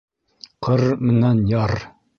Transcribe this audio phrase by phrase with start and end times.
[0.67, 1.79] ҠР МЕНӘН ЯР